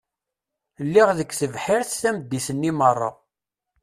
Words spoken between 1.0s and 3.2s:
deg tebḥirt tameddit-nni meṛṛa.